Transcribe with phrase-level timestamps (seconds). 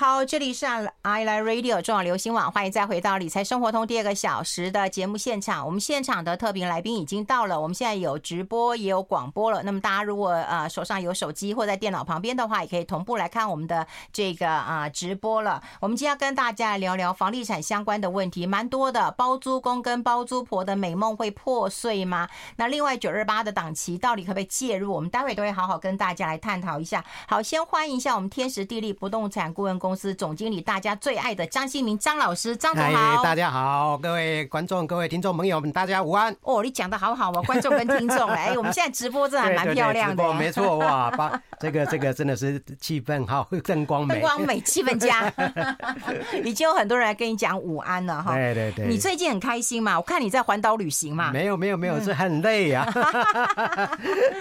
[0.00, 0.64] 好，这里是
[1.02, 5.66] I Like Radio 中广流行网，欢迎再回到理财生活通第二个小时的节目现场。
[5.66, 9.62] 我们现场的特别来宾已经到了，我们现在有直播也有广播了。
[9.62, 15.62] 那么大家如果呃手上有手机或在电脑旁边的话，也可以同步来看我们的这个啊、直播了。
[15.80, 19.10] 我们今天要跟大家来聊聊房地产相关的问题，蛮多的。
[19.10, 22.26] 包租公跟包租婆的美梦会破碎吗？
[22.56, 24.94] 那另外九二八的档期到底可不可以介入？
[24.94, 27.04] 我们待会都会好好跟大家来探讨一下。
[27.28, 29.89] 好，先欢迎一下我们天时地利不动产顾问公。
[29.90, 36.32] 公司总经理，大家最爱的张新明张老师，张总好，大家好，各位观众、各位听众朋友们，大家午安。
[36.42, 45.28] 哦，你讲的好好哦，观众跟听众， 哎，我们现在直播真的还蛮漂亮的，没错哇，把这个这个真的是气氛 好，灯光美，灯光美，气氛佳，
[46.44, 48.36] 已经有很多人来跟你讲午安了哈。
[48.36, 49.98] 对对对，你最近很开心嘛？
[49.98, 51.32] 我看你在环岛旅行嘛？
[51.32, 52.86] 没有没有没有，是很累呀。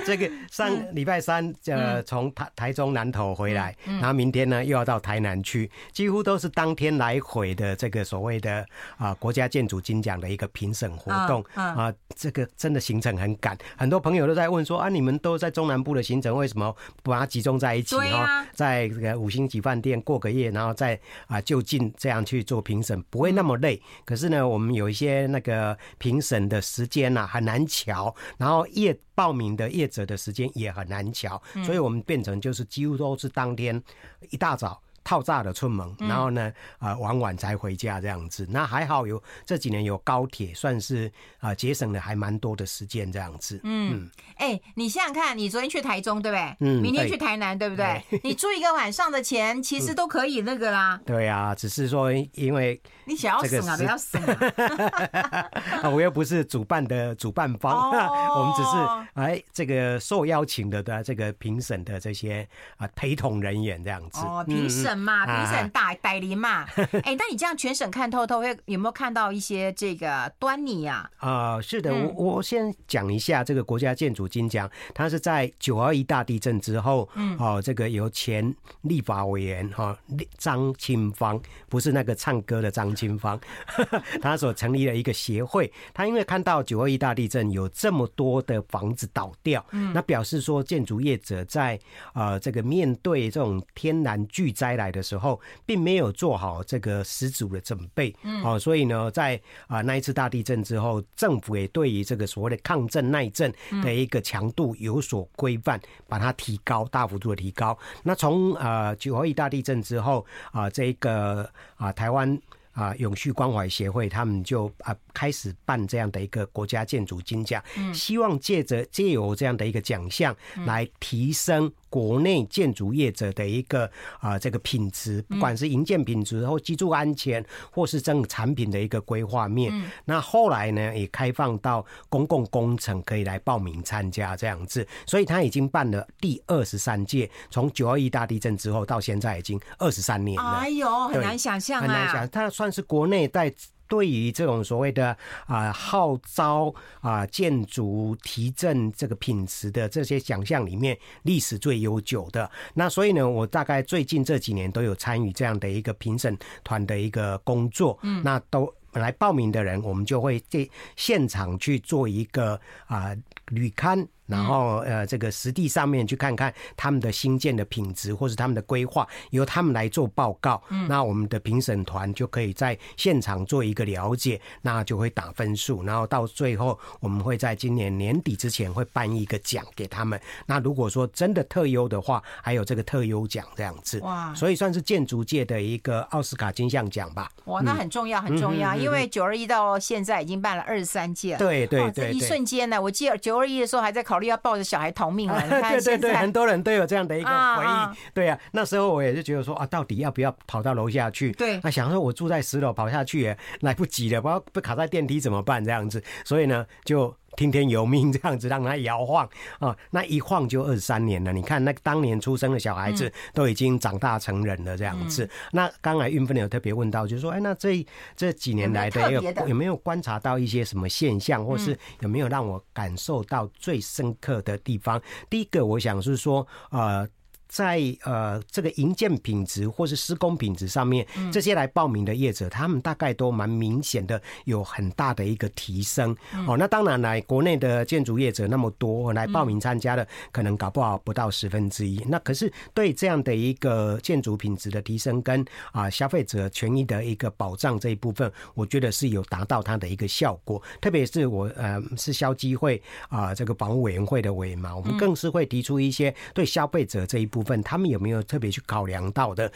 [0.06, 5.39] 这个上礼拜三呃从台台中南投回来，然后明天呢又要到台南。
[5.44, 8.66] 区几乎都是当天来回的这个所谓的
[8.98, 11.44] 啊国家建筑金奖的一个评审活动。
[11.54, 17.96] 啊，这个真的行程很赶，很多朋友都在问说啊，你们都在中南部的行程，为什么不把它集中在一起？
[17.96, 23.82] 哈，在这个五星级饭店过个夜，然后再啊就近这样去做评审，不会那么累。
[24.06, 33.82] 可是呢，我们有一些那个评审的时间呐很难瞧，然后业报名的业者的时间也很难瞧，所以我们变成就是几乎都是当天
[34.30, 34.82] 一大早。
[35.10, 38.46] 套炸的出门，然后呢，啊、呃，晚晚才回家这样子。
[38.48, 43.60] 那还好有这几年有高铁，算是啊节省了还蛮多的时间这样子。
[43.64, 46.56] 嗯，哎、欸，你想想看，你昨天去台中对不对？
[46.60, 46.80] 嗯。
[46.80, 48.04] 明天去台南对不对？
[48.12, 51.02] 对 你住一个晚上的钱，其实都可以那个啦。
[51.08, 54.22] 对啊，只是说因为你想要省啊，不要省
[55.82, 55.90] 啊。
[55.90, 57.92] 我又不是主办的主办方，哦、
[58.38, 58.78] 我们只是
[59.16, 64.20] 哎这个受邀请的的这个评审的这些啊陪同人员这样子。
[64.20, 64.99] 哦，评审。
[65.00, 66.66] 嘛，评审大代理嘛，
[67.04, 71.10] 哎，那你这样全省看透透，会有没有看到一些这个端倪啊？
[71.18, 79.98] 啊、呃，是的，我我先讲一下这个国家建筑金奖，它是在九二一大地震之后，嗯，哦，这个由前立法委员哈
[80.38, 83.40] 张清芳，不是那个唱歌的张清芳，
[84.22, 91.80] 他所成立了一个协会，他因为看到九二一大地震有这么多的房子倒掉，嗯，那表示说建筑业者在
[92.14, 107.78] 呃这个面对这种天然巨灾来的时候，并没有做好这个十足的准备，嗯，哦，所以呢，在啊那一次大地震之后，政府也对于这个所谓的抗震耐震的一个强度有所规范，把它提高，大幅度的提高。
[108.04, 112.40] 那从呃九二一大地震之后啊，这个啊台湾
[112.72, 117.64] 啊永续关怀协会，他们就啊开始办这样的一个国家建筑金奖，
[117.94, 120.36] 希望借着借由这样的一个奖项
[120.66, 121.72] 来提升。
[121.90, 123.90] 国内建筑业者的一个
[124.20, 129.74] 啊，这个品质，不管是营建品质或居住安全，或是整个产品的一个规划面。
[130.06, 140.60] 那后来呢，也开放到公共工程可以来报名参加这样子，所以他已经办了第二十三届，从九二一大地震之后到现在已经二十三年了。
[140.60, 141.82] 哎呦，很难想象啊！
[141.82, 143.54] 很难想，他算是国内在。
[143.90, 145.18] 对于这种所谓的
[145.48, 152.50] 啊号召啊建筑提振这个品质的这些奖项里面，历史最悠久的。
[152.76, 158.00] 那所以呢，我大概最近这几年都有参与这样的一个评审团的一个工作。
[158.04, 163.16] 嗯，那都来报名的人，我们就会在现场去做一个啊
[163.48, 164.08] 旅勘。
[164.30, 170.62] 然后呃，这个实地上面去看看他们的新建的品质，或是他们的规划，由他们来做报告。
[170.70, 180.22] 嗯，那我们的评审团就可以在现场做一个了解，那就会打分数，然后到最后我们会在今年年底之前会颁一个奖给他们。
[180.46, 184.00] 那如果说真的特优的话，还有这个特优奖这样子。
[184.02, 187.32] 哇，所以算是建筑界的一个奥斯卡金像奖吧。
[187.46, 191.40] 哇，那很重要，很重要，因为九二一到现在已经办了二十三届了。
[191.40, 194.19] 对对对，一瞬间呢，我记得九二一的时候还在考。
[194.28, 197.98] 要抱着小孩逃命了，对对对，很多人都有这样的一个回忆。
[198.14, 201.32] 对啊，那时候我也是觉得说啊，到底要不要跑到楼下去？
[201.34, 205.64] 对，那想说我住在十楼，跑下去也来不及了，不要被卡在电梯怎么办？
[205.64, 207.16] 这样子，所以呢，就。
[207.36, 209.28] 听天由命这样子让他摇晃
[209.60, 211.32] 啊， 那一晃就二十三年了。
[211.32, 215.26] 你看，那当年出生的小孩子都已经长大成人了，这样子。
[215.26, 217.86] 嗯、那刚才运分有特别问到，就是说，哎，那这
[218.16, 225.02] 这几年来的有有没有观察到一些什么现象，或是有没有让我感受到最深刻的地方？
[225.30, 227.08] 第一个，我想是说，呃。
[227.50, 236.16] 在呃这个营建品质或是施工品质上面，这些来报名的业者，他们大概都蛮明显的有很大的一个提升。
[236.48, 242.00] 哦，那当然来国内的建筑业者那么多来报名参加的，可能搞不好不到十分之一。
[242.08, 250.62] 那可是对这样的一个建筑品质的提升跟啊消费者权益的一个保障这一部分，我觉得是有达到它的一个效果。
[250.80, 257.39] 特别是我呃是消基会啊这个房屋委员会的委员嘛，我们更是会提出一些对消费者这一部分。
[257.40, 259.52] 部分他们有没有特别去考量到的？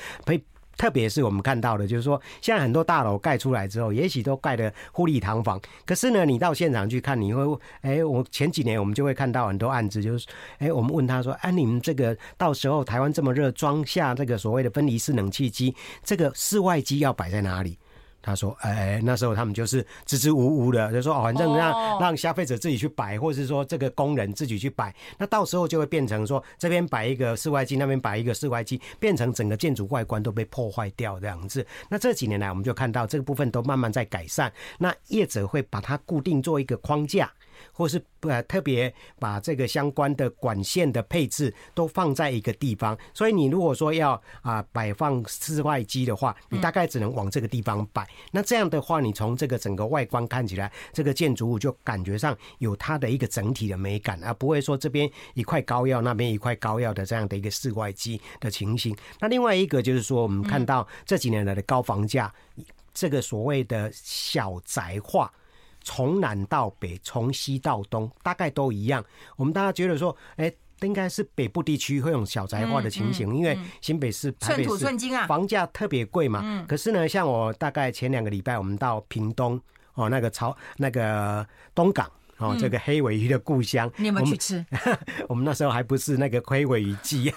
[0.76, 7.44] 特别是我们看到的，就是说，现在很多大楼盖出来之后，也许都盖的富丽堂皇，可是呢，你到现场去看，你会，
[7.82, 10.26] 哎，我前几年我们就会看到很多案子，就是，
[10.58, 17.78] 哎，我们问他说，哎，你们这个到时候台湾这么热，装下这个所谓的分离式冷气机，这个室外机要摆在哪里？
[18.24, 24.96] 他说：“哎，那时候他们就是支支吾吾的，就说哦，反正让让消费者自己去摆，或者是说这个工人自己去摆。
[25.18, 31.64] 那到时候就会变成说，这边摆一个室外机，那边摆一个室外机，变成整个建筑外观都被破坏掉这样子。
[31.90, 34.52] 那这几年来，我们就看到这个部分都慢慢在改善。
[34.80, 37.30] 那业者会把它固定做一个框架。”
[37.74, 48.08] 或是呃特别把这个相关的管线的配置都放在一个地方，所以你如果说要啊摆放室外机的话，你大概只能往这个地方摆。
[48.32, 58.96] 那这样的话，你从这个整个外观看起来，这个建筑物就感觉上有它的一个整体的美感，而不会说这边一块膏药，那边一块膏药的这样的一个室外机的情形。
[59.20, 62.34] 那另外一个就是说，我们看到这几年来的高房价，
[62.94, 65.32] 这个所谓的小宅化。
[65.84, 69.04] 从南到北，从西到东，大概都一样。
[69.36, 70.52] 我们大家觉得说，哎，
[70.82, 74.86] 应该是北部地区会有小宅化的情形，因为新北市、台北市
[75.28, 76.66] 房价特别贵嘛。
[76.68, 79.60] 可是呢，像我大概前两个礼拜，我们到屏东
[79.94, 81.46] 哦，那个潮那个
[81.76, 82.10] 东港。
[82.38, 84.66] 哦，这个黑尾鱼的故乡，你有没有去吃？
[85.30, 87.32] 我们 那时候还不是那个黑尾鱼季，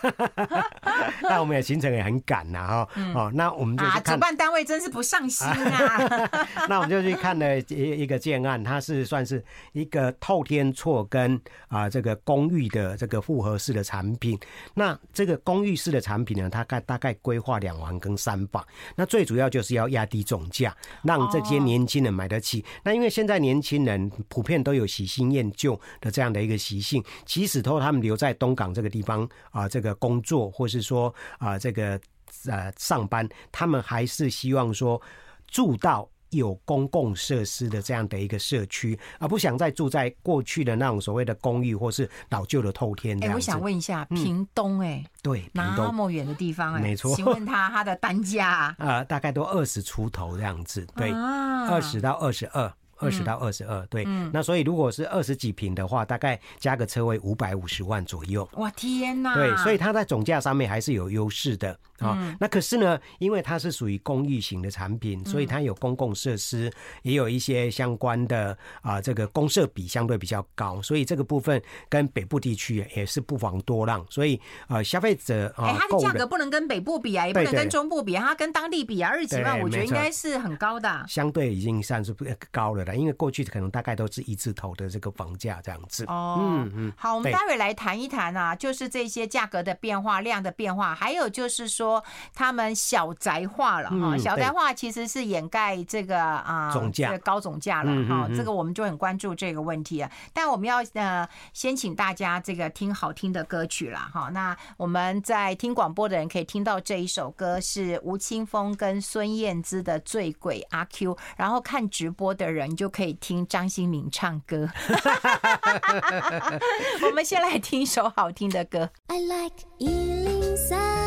[1.23, 2.89] 那我们也行程也很赶呐，哈。
[3.15, 6.29] 哦，那我们就啊，主办单位真是不上心啊。
[6.69, 11.39] 那我们就去看了一一个建案，它是算是一个透天厝跟
[11.69, 14.39] 啊这个公寓的这个复合式的产品。
[14.75, 18.65] 那这个公寓式的产品呢，它大概大概规划两房跟三房。
[18.97, 22.65] 那最主要就是要压低总价，让这些年轻人买得起。
[22.83, 24.87] 那因为现在年轻人普遍都有。
[24.97, 32.01] 喜新厌旧的这样的一个习性，即使说他们留在东港这个地方啊，这个工作，或是说啊，这个
[32.47, 35.01] 呃上班，他们还是希望说
[35.49, 43.23] 住到有公共设施的这样的一个社区，而不想再住在过去的那种所谓的公寓或是老旧的透天。
[43.23, 47.15] 哎，我想问一下，屏东哎、欸，对，那么远的地方哎、欸，没错。
[47.15, 52.73] 请问他他的单价啊、 呃，大概都二十出头这样子，对，二十到二十二。
[52.99, 58.49] 二十到二十二，对，嗯、那所以如果是二十几平的话，大概加个车位五百五十万左右。
[58.55, 59.35] 哇，天哪！
[59.35, 62.17] 对，所以它在总价上面还是有优势的啊。
[62.19, 66.73] 嗯、那可是呢，因为它是属于公寓型的产品，所以它有公共设施，
[67.03, 71.61] 也有一些相关的啊，这个公设比相对比较高，所以这个部分
[71.91, 74.03] 跟北部地区也是不妨多让。
[74.09, 81.05] 所以呃，消费者啊，哎，它的价格不能跟北部比啊，也不能跟中部比，啊它跟当地比啊，二十几万，我觉得应该是很高的。
[81.07, 82.15] 相对已经算是
[82.51, 82.86] 高了。
[82.95, 86.05] 因为过去可能大概都是一字头的这个房价这样子。
[86.07, 92.03] 哦，嗯嗯，好，我们待会来谈一谈啊，就是这些价格的变化、量的变化，还有就是说
[92.35, 94.17] 他们小宅化了哈。
[94.19, 98.29] 小宅化其实是掩盖这个啊总价高总价了哈。
[98.37, 100.11] 这个我们就很关注这个问题啊。
[100.33, 104.29] 但我们要呃先请大家这个听好听的歌曲了哈。
[104.31, 113.17] 那我们在听广播的人可以听到这一首歌是吴青峰跟孙燕姿的《醉鬼阿 Q》，然后看直播的人就可以。
[113.21, 114.69] 听张新明唱歌，
[117.07, 118.91] 我们先来听一首好听的歌。
[119.09, 121.06] I like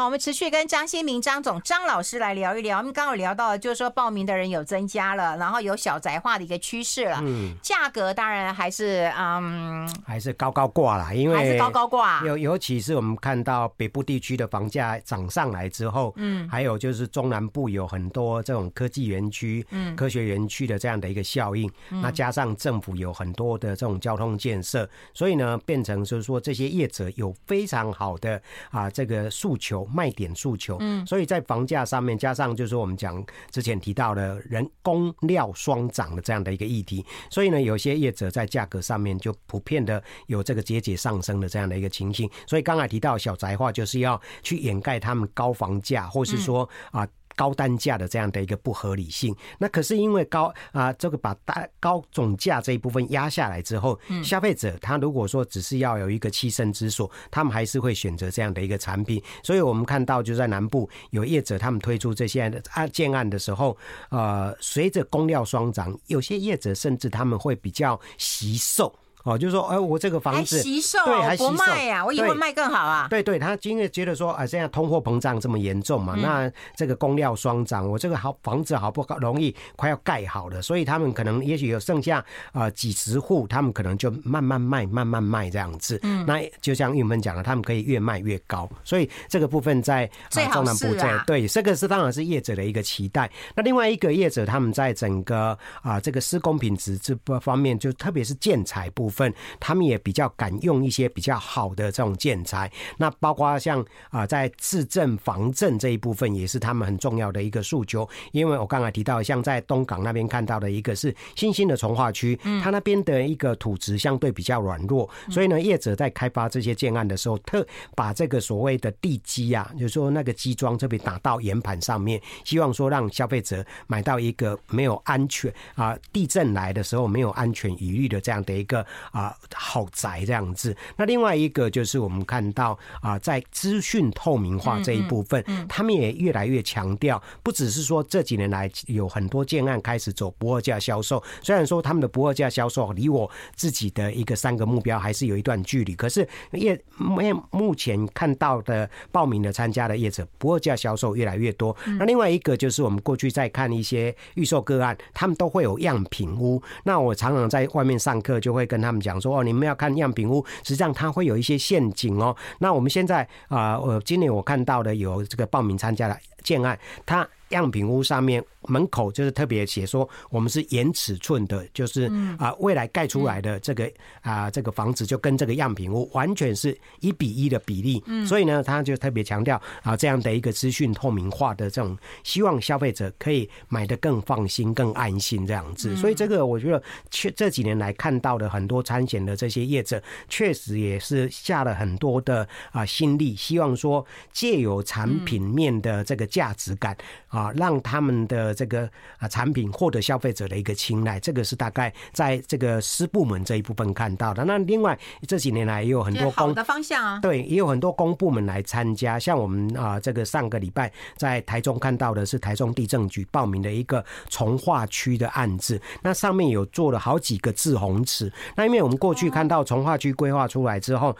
[0.00, 2.78] 好，我们持续跟张新明张总张老师来聊一聊。
[2.78, 7.18] 我们刚刚有聊到，就是说报名的人有增加了，然后有小宅化的一个趋势了。
[7.20, 12.22] 嗯，价格当然还是嗯，还是高高挂了，因为还是高高挂。
[12.24, 21.70] 尤尤其是我们看到北部地区的房价涨上来之后，嗯，还有就是中南部有很多这种科技园区、嗯，科学园区的这样的一个效应。
[21.90, 28.40] 嗯，那加上政府有很多的这种交通建设，所以呢，变成就是说这些业者有非常好的
[28.70, 29.86] 啊这个诉求。
[29.92, 42.30] 卖点诉求，嗯，所以在房价上面加上就是我们讲之前提到的人工料双涨的这样的一个议题，所以呢，有些业者在价格上面就普遍的有这个节节上升的这样的一个情形。
[42.46, 47.06] 所以刚才提到小宅化，就是要去掩盖他们高房价，或是说啊。
[47.40, 49.34] 高单价的这样的一个不合理性。
[49.58, 59.22] 那可是因为高啊，这个把大高总价这一部分压下来之后，消费者他如果说只是要有一个栖身之所，他们还是会选择这样的一个产品。
[59.42, 62.42] 所以我们看到就在南部有业者他们推出这些
[62.74, 63.74] 案建案的时候，
[64.10, 68.94] 呃，随着工料双涨，有些业者甚至他们会比较惜售。
[69.24, 73.06] 哦，就是说，哎，我这个房子还惜售，对，还不卖呀，我以后卖更好啊。
[73.10, 86.00] 对对，他因为觉得说，啊，现在通货膨胀这么严重嘛，那这个工料双涨，我这个好房子好不容易快要盖好了，所以他们可能也许有剩下啊几十户，他们可能就慢慢卖，慢慢卖这样子。
[86.02, 93.30] 嗯，那就像玉芬讲的，他们可以越卖越高，所以这个部分在中南部在对这个是当然是业者的一个期待。
[93.54, 99.09] 那另外一个业者，他们在整个啊这个施工品质这方面，就特别是建材部。
[99.10, 108.08] 分他们也比较敢用一些比较好的这种建材，那包括像啊，在自震防震这一部分也是他们很重要的一个诉求。
[108.32, 128.84] 因为我刚才提到，像在东港那边看到的一个是新兴的从化区，它那边的一个土质相对比较软弱，所以呢，业者在开发这些建案的时候，特把这个所谓的地基啊，就是说那个基桩这边打到岩盘上面，希望说让消费者买到一个没有安全啊，地震来的时候没有安全疑虑的这样的一个。
[129.12, 130.76] 啊，豪宅这样子。
[130.96, 141.22] 那另外一个就是我们看到啊，在资讯透明化这一部分，他们也越来越强调，不只是说这几年来有很多建案开始走不二价销售。
[141.42, 151.76] 虽然说他们的不二价销售离我自己的一个三个目标还是有一段距离，可是业目目前看到的报名的参加的业者，不二价销售越来越多。
[151.98, 156.62] 那另外一个就是我们过去在看一些预售个案，他们都会有样品屋。
[156.84, 159.00] 那我常常在外面上课，就会跟他他们。
[159.00, 162.36] 讲说哦，你们要看样品屋，实际上它会有一些陷阱哦。
[162.58, 167.26] 那我们现在啊，呃，今年我看到的有这个报名参加的建案，它。
[167.50, 173.90] 样品屋上面门口就是特别写说，我们是严尺寸的，就是啊，未来盖出来的这个
[174.20, 185.96] 啊这个房子就跟这个样品屋完全是一比一的比例，嗯所以呢，他就特别强调啊这样的一个资讯透明化的这种，希望消费者可以买的更放心、更安心这样子。
[185.96, 196.96] 所以这个我觉得，确这几年来看到的很多参险的这些业者，确实也是下了很多的啊心力，希望说借有产品面的这个价值感
[197.28, 197.39] 啊。
[197.40, 204.44] 啊，让他们的这个啊产品获得消费者的一个青睐，这个是大概在这个私部门这一部分看到的。
[204.44, 209.18] 那另外这几年来也有很多公的方向啊，对，也有很多公部门来参加。
[209.18, 218.30] 像我们啊，这个上个礼拜在台中看到的是台中地震局报名的一个从化区的案子，那上面有做了好几个滞洪池。
[218.54, 221.16] 那因为我们过去看到从化区规划出来之后。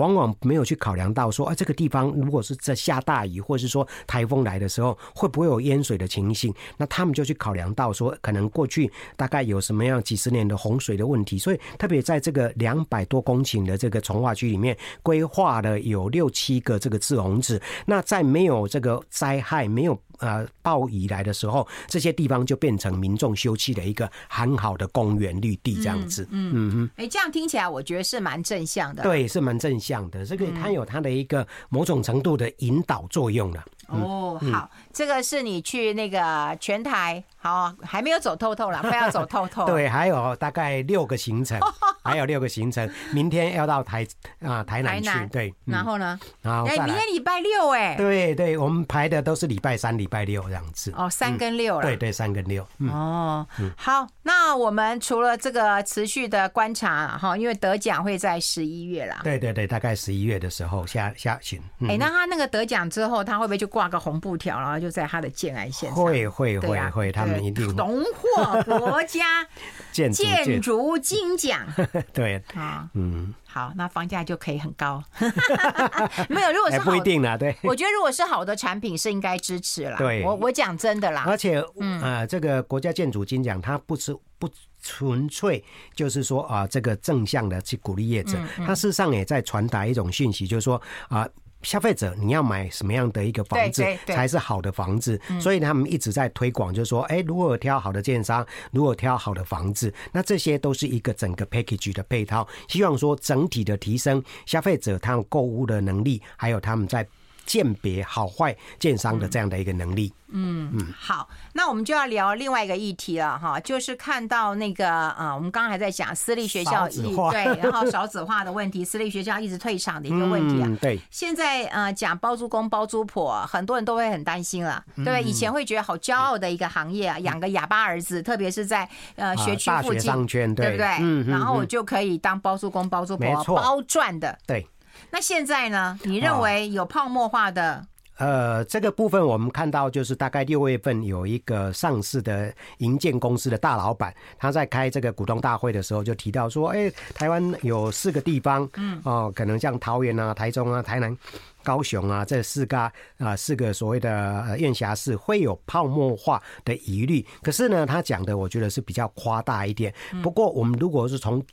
[0.00, 6.52] 往往没有去考量到说，啊，这个地方如果是在下大雨，或者是说台风来的时候，会不会有淹水的情形？
[6.78, 17.60] 那他们就去考量到说，可能过去大概有什么样几十年的洪水的问题，所以特别在这个两百多公顷的这个从化区里面，规划了有六七个这个滞洪池。
[17.84, 26.26] 那在没有这个灾害、没有呃暴雨来的时候，这些地方就变成民众休憩的一个很好的公园绿地这样子。
[26.30, 29.02] 嗯嗯嗯，哎，这样听起来我觉得是蛮正向的。
[29.02, 30.00] 对，是蛮正向。
[30.10, 33.64] 的这个，它有它的一个某种程度的引导作用了。
[33.90, 39.66] 哦，好，这个是你去那个全台，好，还没有走透透了，快要走透透。
[39.70, 41.58] 对，还有大概六个行程，
[42.02, 44.06] 还有六个行程，明天要到台
[44.42, 45.10] 啊台南去。
[45.32, 46.18] 对，然后呢？
[46.42, 47.96] 哎，明天礼拜六哎。
[47.96, 50.92] 对对，我们排的都是礼拜三、礼拜六这样子。
[50.96, 51.82] 哦，三跟六了。
[51.82, 52.66] 对对，三跟六。
[52.90, 59.20] 哦，好，那我们除了这个持续的观察哈，因为得奖会在十一月啦。
[59.22, 61.60] 对对对，大概十一月的时候下下旬。
[61.88, 66.04] 哎，那他那个得奖之后，他会不会就挂个红布条，然后就在他的建案现场？
[66.04, 69.46] 会会会会，他们一定荣获国家
[69.92, 70.12] 建
[70.60, 71.66] 筑金奖。
[72.12, 75.02] 对啊，嗯，好，那房价就可以很高。
[76.28, 79.96] 没有，如果是不一定啦，对，我觉得如果是好的产品是应该支持啦。
[79.98, 81.24] 对，我我讲真的啦。
[81.26, 84.48] 而且，嗯，呃，这个国家建筑金奖，它不是不
[84.82, 85.62] 纯粹
[85.94, 91.28] 就是说啊，这个正向的去鼓励业者，它事实上也在传达一种讯息，就是说啊。
[91.62, 95.20] 消费者，你要买什么样的一个房子才是好的房子？
[95.40, 102.46] 所以他们一直在推广，就是说，哎，如果挑好的建商，如果挑好的房子，那这些都是一个整个 package 的配套。
[102.68, 107.06] 希望说整体的提升消费者他们购物的能力，还有他们在。
[107.50, 110.12] 鉴别好坏建商的这样的一个能力。
[110.32, 120.68] 嗯嗯，好，那我们就要聊另外一个议题了哈，就是看到那个啊，我们刚刚还在讲私立学校一对，然后少子化的问题，私立学校一直退场的一个问题啊。
[120.68, 125.20] 嗯、对，现在呃讲包租公包租婆，很多人都会很担心了，对不对？
[125.20, 130.86] 以前会觉得好骄傲的一个行业啊，养个哑巴儿子，特别是在呃学区附近，对不对？
[131.00, 134.38] 嗯，然后我就可以当包租公包租婆，包赚的。
[134.46, 134.64] 对。
[135.10, 135.98] 那现在呢？
[136.04, 137.86] 你认为有泡沫化的？
[138.18, 151.16] 呃，这个部分我们看到，就是大概六月份有一个上市的银建公司的大老板，他在开这个股东大会的时候就提到说，哎，台湾有四个地方，嗯，哦，可能像桃园啊、台中啊、台南。
[151.62, 157.24] 高雄啊，这四个啊，四个所谓的院辖市会有泡沫化的疑虑。
[157.42, 159.94] 可是呢，他讲的我觉得是比较夸大一点。
[160.22, 161.44] 不过，我们如果是从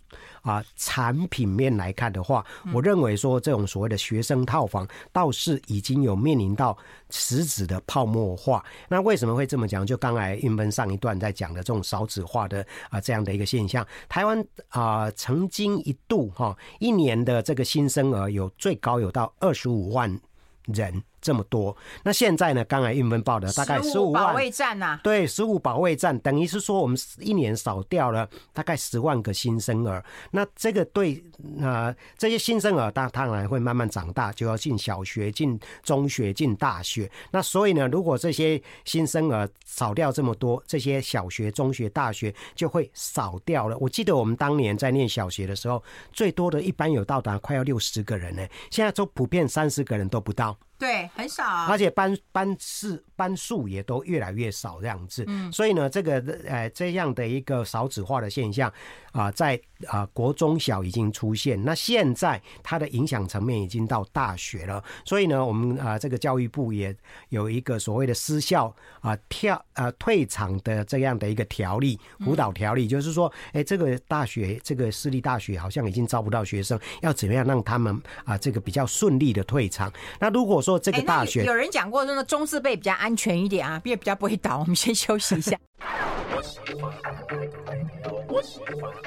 [0.41, 6.77] 啊产品面来看的话，我认为说这种所谓的学生套房倒是已经有面临到
[7.09, 8.63] 实质的泡沫化。
[8.87, 9.85] 那为什么会这么讲？
[9.85, 19.96] 就刚才韵芬上一段在讲的这种少子化的啊这样的一个现象，台湾啊曾经一度哈一年的这个新生儿有最高有到二十五万。
[19.97, 20.21] 万
[20.67, 21.03] 人。
[21.27, 22.63] 这么多，那现在呢？
[22.63, 30.01] 刚才韵芬报的大概十五万保卫战呐，对，十五保卫战，等于是说我们一年少掉了大概十万个新生儿。
[30.31, 31.21] 那这个对
[31.59, 37.11] 啊、呃，这些新生儿，当当然会慢慢长大，就要进小学、进中学、进大学。
[37.29, 43.77] 那所以呢，如果这些新生儿少掉这么多，这些小学、中学、大学就会少掉了。
[43.79, 50.57] 我记得我们当年在念小学的时候，最多的一般有到达快要六十个人呢，现在都普遍三十个人都不到。
[50.77, 58.71] 对，很少，而且班班次班数也都越来越少这样子，嗯，所以呢，这个呃这样的一个少子化的现象
[59.17, 66.95] 啊，在啊国中小已经出现，那现在它的影响层面已经到大学了，所以呢，我们啊这个教育部也
[67.29, 68.71] 有一个所谓的私校
[69.01, 79.91] 啊跳啊退场的这样的一个条例辅导条例，就是说，哎，这个大学这个私立大学好像已经招不到学生，要怎么样让他们啊这个比较顺利的退场？
[80.19, 84.59] 那如果说这个大学，有人讲过，那个中字辈比较安全一点啊，比较比较不会倒。
[84.59, 85.57] 我们先休息一下。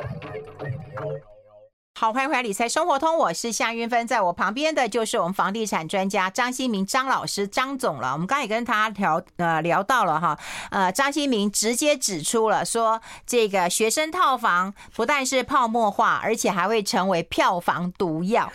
[1.99, 8.13] 好，欢迎回来《理财生活通》，我是夏云芬，在我旁边的就是我们房地产专家张新民张老师张总了。
[8.15, 10.39] 我们刚才也跟他聊呃聊到了哈，
[10.71, 18.51] 呃张新民直接指出了说，这个学生套房不但是泡沫化，而且还会成为票房毒药。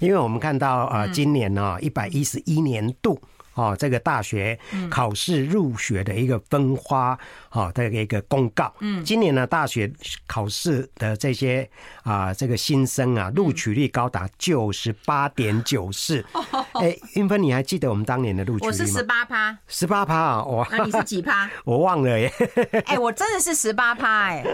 [0.00, 3.20] 因为我们看到呃今年呢一百一十一年度。
[3.56, 4.58] 哦，这个大学
[4.90, 7.16] 考试入学的一个分发，
[7.54, 8.72] 哦，的一个公告。
[8.80, 9.90] 嗯，今年呢，大学
[10.26, 11.68] 考试的这些
[12.02, 16.24] 啊，这个新生啊，录取率高达九十八点九四。
[16.74, 18.66] 哎，云芬，你还记得我们当年的录取率吗？
[18.66, 20.44] 我是十八趴，十八趴啊！
[20.44, 21.48] 哇，那你是几趴？
[21.64, 22.32] 我忘了耶。
[22.86, 24.44] 哎，我真的是十八趴哎，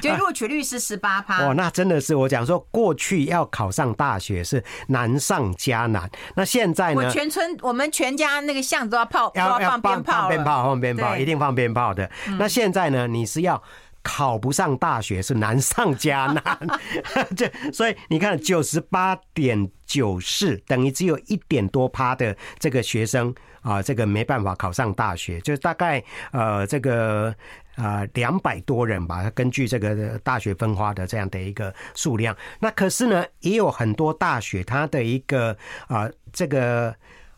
[0.00, 1.44] 就录取率是十八趴。
[1.44, 6.08] 哦，那真的是我讲说，过去要考上大学是难上加难。
[6.36, 7.02] 那现在呢？
[7.02, 8.36] 我全村，我们全家。
[8.40, 12.08] 那个巷子都要泡，要要放鞭炮，放鞭炮，放鞭炮，一定放鞭炮的。
[12.38, 13.06] 那现在呢？
[13.06, 13.62] 你是要
[14.02, 16.58] 考不上大学是难上加难，
[17.36, 27.34] 这所以你看九十八点九四等于只有一点多趴的这个学生啊，这个没办法考上大学，就是大概呃这个
[27.74, 29.28] 啊两百多人吧。
[29.34, 35.50] 根据这个大学分发的这样的一个数量，那可是呢，也有很多大学它的一个
[35.88, 36.94] 啊、呃、这个。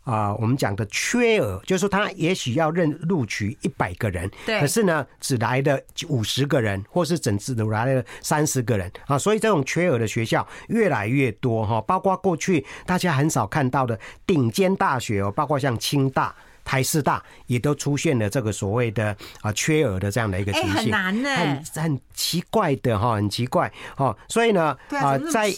[0.08, 16.34] 啊、呃，我们讲的缺额，就是说他也许要认录取一百个人，对，可是呢，只来了五十个人，或是整次都来了三十个人啊，所以这种缺额的学校越来越多哈，包括过去大家很少看到的顶尖大学哦，包括像清大。
[16.68, 25.50] 台师大也都出现了这个所谓的啊缺额的这样的一个情形，很难呢，很很奇怪的哈，很奇怪哈，所以呢啊，在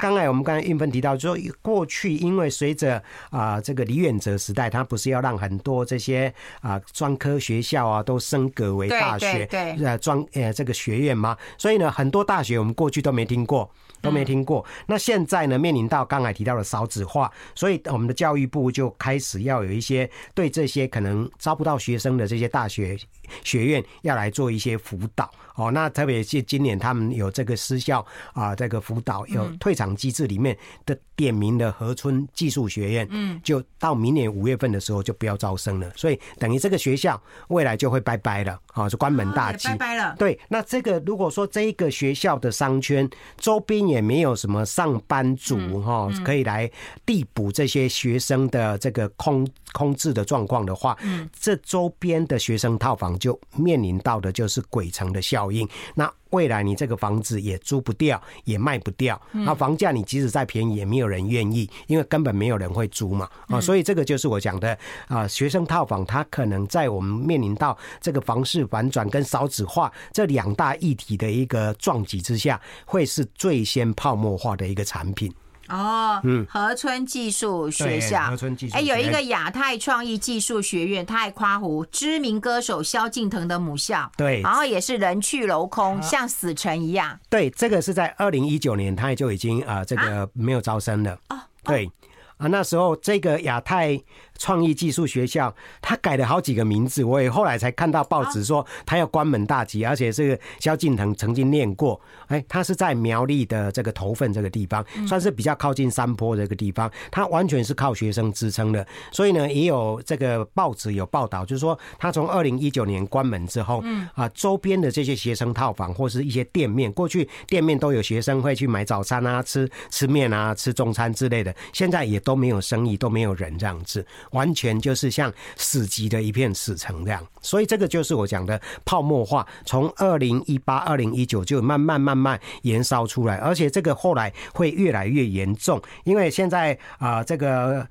[0.00, 11.36] 刚才我们刚才韵芬提到说，过去因为随着啊这个李远哲时代，他不是要让很多这些啊专科学校啊都升格为大学，对呃专呃这个学院吗？
[11.58, 13.70] 所以呢，很多大学我们过去都没听过。
[14.04, 14.64] 都没听过。
[14.86, 22.96] 那现在呢，面临到刚才提到的少子化，所以我们的教育部就开始要有一些对这些可能招不到学生的这些大学
[23.42, 25.70] 学院要来做一些辅导哦。
[25.70, 40.14] 那特别是今年他们有这个私校啊，这个辅导有退场机制里面的点名的河村技术学院，嗯，就到明年五月份的时候就不要招生了，所以等于这个学校未来就会拜拜了，啊，就关门大吉，拜拜了。
[40.18, 46.70] 对，那这个如果说这一个学校的商圈周边也没有什么上班族哈，可以来
[47.06, 55.68] 递补这些学生的这个空空置的状况的话，嗯，这周边的学生套房就面临到的就是鬼城的效应。
[55.94, 63.30] 那未来你这个房子也租不掉，也卖不掉，那房价你即使再便宜，也没有人愿意，因为根本没有人会租嘛。
[63.46, 75.32] 啊，所以这个就是我讲的啊，学生套房它可能在我们面临到这个房市反转跟少子化这两大议题的一个撞击之下，会是最先泡沫化的一个产品。
[75.68, 87.18] 哦，嗯，河村技术学校，河村技术，哎，有一个亚太创意技术学院，它爱夸湖知名歌手萧敬腾的母校，对，然后也是人去楼空，像死城一样。
[87.28, 91.18] 对，这个是在二零一九年，它也就已经啊，这个没有招生了。
[91.28, 91.90] 哦，对，
[92.36, 94.00] 啊，那时候这个亚太。
[94.38, 114.08] 创意技术学校，他改了好几个名字，我也后来才看到报纸说他要关门大吉，而且这个萧敬腾曾经念过，哎，他是在苗栗的这个头份这个地方，算是比较靠近山坡这个地方，他完全是靠学生支撑的，所以呢，也有这个报纸有报道，就是说他从二零一九年关门之后，嗯。
[114.14, 124.06] 啊，周边的这些学生套房或是一些店面，过去店面都有学生会去买早餐啊，吃吃面啊，吃中餐之类的，现在也都没有生意，都没有人这样子。
[124.34, 137.86] 完全就是像死寂的一片死城这样，所以这个就是我讲的泡沫化，从二零一八、二零一九就慢慢慢慢延烧出来，而且这个后来会越来越严重，因为现在啊，这个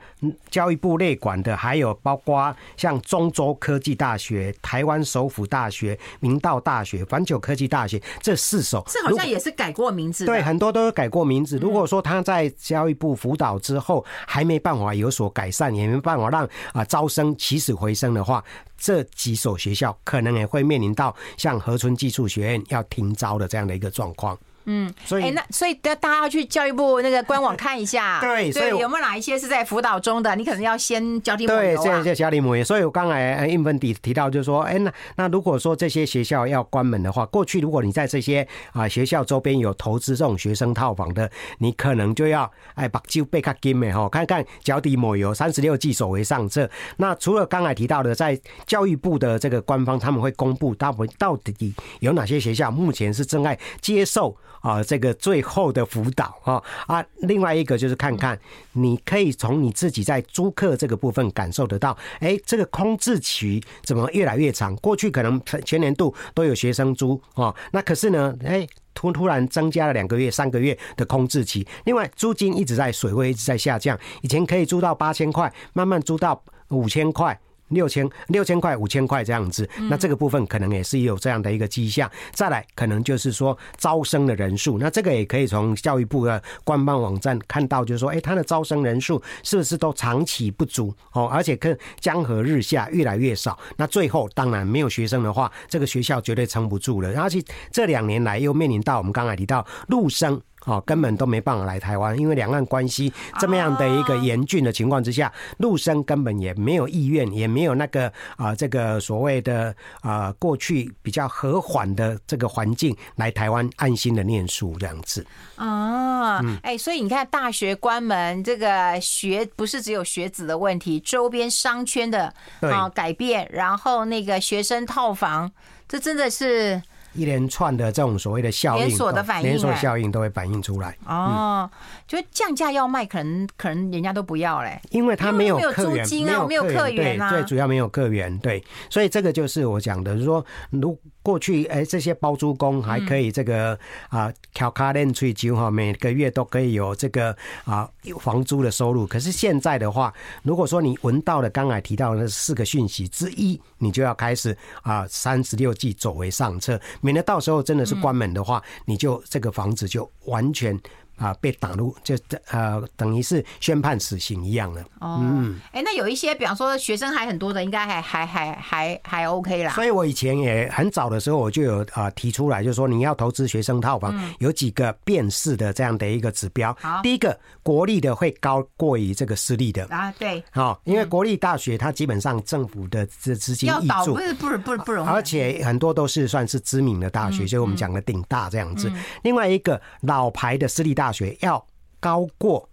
[0.52, 11.58] 教育部内管的还有包括像中州科技大学、台湾首府大学、明道大学、环球科技大学这四所，这好像也是改过名字，对，很多都改过名字。
[11.58, 16.33] 如果说他在教育部辅导之后还没办法有所改善，也没办法。
[16.34, 18.44] 让啊招生起死回生的话，
[18.76, 24.38] 这几所学校可能也会面临到像河村技术学院要停招的这样的一个状况。
[24.66, 30.36] 嗯，所以，欸、那所以大家要去教育部那个官网看一下， 对，所以有没有哪一些是在辅导中的？
[30.36, 46.70] 你可能要先交替对，谢谢交替母所以我刚才英文提提到，就是说，哎，那那如果说这些学校要关门的话，过去如果你在这些啊学校周边有投资这种学生套房的，你可能就要哎把就被卡金美哈，看看脚底抹油，三十六计，走为上策。
[46.98, 54.38] 那除了刚才提到的，在教育部的这个官方，他们会公布他们到底有哪些学校目前是正在接受。
[54.64, 58.40] 啊，这个最后的辅导啊啊，另外一个就是看看，
[58.72, 64.74] 你可以从你自己在租客这个部分感受得到，哎，这个空置期怎么越来越长？
[64.78, 71.68] 过去可能全年度都有学生租啊，那可是呢，哎，突突然增加了两个月、三个月的空置期。
[71.84, 77.38] 另外，租金一直在水位一直在下降，以前可以租到八千块，慢慢租到五千块。
[77.70, 82.10] 六千六千块五千块这样子，那这个部分可能也是有这样的一个迹象。
[82.32, 91.28] 再来，可能就是说招生的人数，那这个也可以从教育部的官方网站看到，就是说，哎，他的招生人数是不是都长期不足哦？
[91.28, 93.58] 而且更江河日下，越来越少。
[93.78, 97.20] 那最后当然没有学生的话，这个学校绝对撑不住了。
[97.20, 100.42] 而且这两年来又面临到我们刚才提到陆生。
[100.66, 115.26] 哦，根本都没办法来台湾，因为两岸关系这么样的一个严峻的情况之下，陆生根本也没有意愿，也没有那个啊，这个所谓的啊，过去比较和缓的这个环境来台湾安心的念书这样子。
[115.56, 125.52] 啊，哎，所以你看，大学关门，这个学不是只有学子的问题，周边商圈的啊改变，然后那个学生套房，
[125.90, 126.82] 这真的是。
[127.14, 130.98] 一连串的这种所谓的效应，连锁的反应，连锁效应都会反映出来。
[131.06, 131.70] 哦，
[132.08, 136.08] 就降价要卖，可能可能人家都不要嘞，因为他没有客源，
[136.48, 140.98] 没有客源啊，对，最主要没有客源，对，所以这个就是我讲的，就是说如。
[141.24, 149.08] 过去哎，这些包租公还可以这个啊，调卡链税金哈，每个月都可以有这个啊房租的收入。
[149.08, 160.78] 可是现在的话，如果说你闻到了刚才提到的那四个讯息之一，你就要开始啊三十六计走为上策，免得到时候真的是关门的话，你就这个房子就完全
[161.18, 162.16] 啊，被打入就
[162.50, 164.82] 呃，等于是宣判死刑一样了。
[165.00, 169.72] 哦，嗯，哎，那有一些，比方说学生还很多的，应该还还还还还 OK 啦。
[169.74, 176.76] 所以我以前也很早的时候，我就有啊提出来，就是说你要投资学生套房，有几个辨识的这样的一个指标。
[176.80, 179.86] 好，第一个，国立的会高过于这个私立的。
[179.86, 188.92] 啊，对，好，因为国立大学它基本上政府的资资金挹注，不是不是不是不容易，而且很多都是算是知名的大学，就是我们讲的顶大这样子。
[189.22, 191.64] 另外一个老牌的私立大学要
[192.00, 192.68] 高过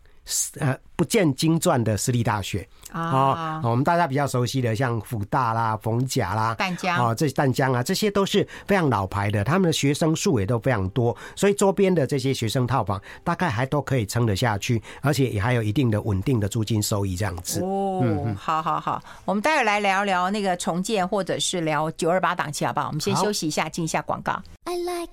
[0.58, 2.66] 呃不见经传的私立大学。
[2.92, 6.96] 啊，我们大家比较熟悉的像辅大啦、逢甲啦、淡江。
[6.96, 17.60] 啊，这淡江啊，这些都是非常老牌的，他们的学生数也都非常多，所以周边的这些学生套房大概还都可以撑得下去，而且也还有一定的稳定的租金收益这样子。
[17.62, 22.88] 哦，嗯，好好好，我们待会来聊聊那个重建，或者是聊九二八档期，好不好？
[22.88, 24.32] 我们先休息一下，进一下广告。
[24.64, 25.12] I like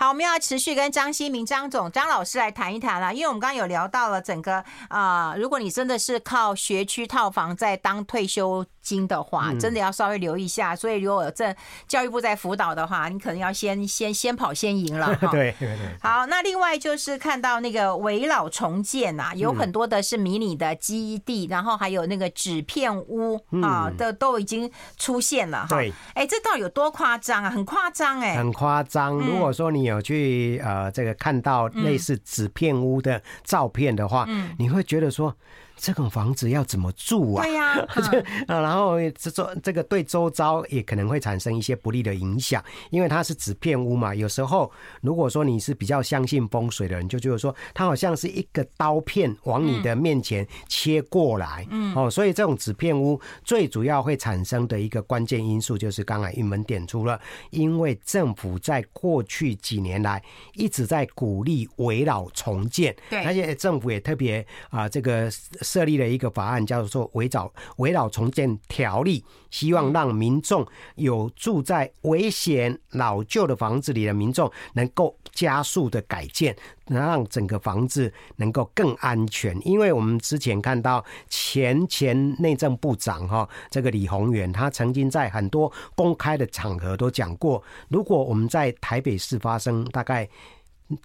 [0.00, 4.54] 好，我们要持续跟张新明张总张老师来谈一谈了，因为我们刚刚有聊到了整个
[4.88, 10.74] 啊、呃，如果你真的是靠学区套房在当退休金的话，真的要稍微留意一下。
[10.74, 11.54] 所以如果有这
[11.86, 15.14] 教育部在辅导的话，你可能要先先先跑先赢了。
[15.30, 15.94] 对对对。
[16.00, 25.66] 好，那另外就是看到那个围老重建呐、啊，有很多的是迷你的基地，然后还有那个纸片屋啊的都已经出现了。
[25.68, 25.92] 对。
[26.14, 27.50] 哎，这到底有多夸张啊？
[27.50, 28.38] 很夸张哎。
[28.38, 29.12] 很夸张。
[29.18, 35.36] 如果说你有去呃这个看到类似纸片屋的照片的话，嗯，你会觉得说。
[35.80, 37.42] 这种房子要怎么住啊？
[37.42, 37.86] 对呀，
[38.46, 44.14] 啊，然后这周这个对周遭也可能会产生一些不利的影响，因为它是纸片屋嘛。
[44.14, 57.18] 有时候如果说你是比较相信风水的人，就觉得说它好像是一个刀片往你的面前切过来，嗯，哦，所以这种纸片屋最主要会产生的一个关键因素，就是刚才玉门点出了，
[57.50, 60.22] 因为政府在过去几年来
[60.54, 65.30] 一直在鼓励围绕重建，对，而且政府也特别啊这个。
[65.70, 69.20] 设立了一个法案，叫做《围老围老重建条例》，
[69.52, 76.56] 希望让民众有住在危险老旧的房子里的民众，能够加速的改建，
[76.88, 79.56] 能让整个房子能够更安全。
[79.64, 90.28] 因为我们之前看到前前内政部长哈，这个李鸿源，他曾经在很多公开的场合都讲过，如果我们在台北市发生大概。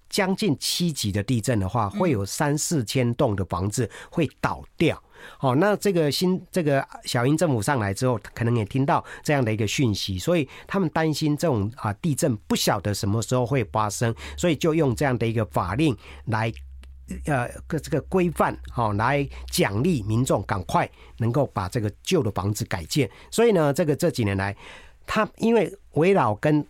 [0.08, 5.02] 将近七级的地震的话，会有三四千栋的房子会倒掉。
[5.38, 15.96] 好，那这个新这个小英政府上来之后，可能也听到这样的一个讯息，所以他们担心这种啊地震不晓得什么时候会发生，所以就用这样的一个法令
[16.26, 16.52] 来
[17.24, 23.10] 呃个这个规范，好来奖励民众赶快能够把这个旧的房子改建。
[23.30, 24.54] 所以呢，这个这几年来，
[25.06, 26.64] 他因为围绕跟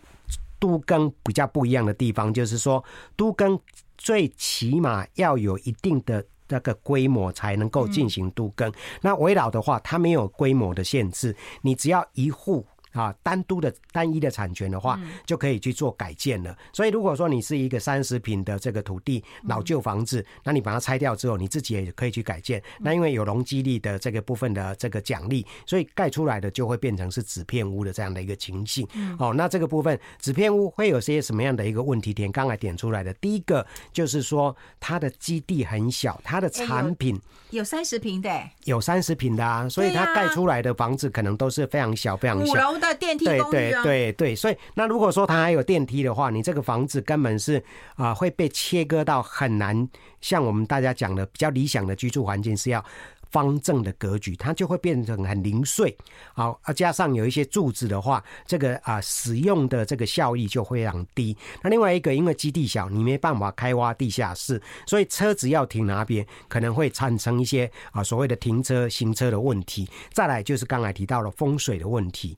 [0.59, 2.83] 都更比较不一样的地方，就是说，
[3.15, 3.59] 都更
[3.97, 8.71] 最起码要有一定的那个规模才能够进行都更。
[9.01, 12.65] 那围绕的话，它没有规模的限制，你只要一户。
[12.97, 16.57] 啊，单独的单一的产权的话，就可以去做改建了。
[16.73, 22.61] 所以，如果说你是一个三十平的这个土地老旧房子，那你把它拆掉之后，你自己也可以去改建。
[22.79, 28.87] 那因为有容积率的这个部分的这个奖励，所以盖出来的就会变成是纸片屋的这样的一个情形。
[29.19, 32.31] 哦，那这个部分纸片屋会有些什么样的一个问题点？
[32.31, 38.29] 刚才点出来的第一个就是说，它的基地很小，它的产品有三十平的，
[38.65, 42.53] 有三十平的啊，所以它盖出来的房子可能都是非常小，非常小。
[42.93, 47.63] 电梯公寓啊，对对对对，所以那如果说它还有电梯的话，你这个房子根本是
[47.95, 49.87] 啊会被切割到很难，
[50.21, 52.83] 像我们大家讲的比较理想的居住环境是要
[53.29, 55.95] 方正的格局，它就会变成很零碎。
[56.33, 61.35] 好，啊加上有一些柱子的话，这个啊使用的这个效益就非常低。
[61.61, 69.89] 那另外一个，因为基地小，你没办法开挖地下室，所以车子要停哪边，可能会产生一些啊所谓的停车行车的问题。
[70.13, 72.37] 再来就是刚才提到了风水的问题。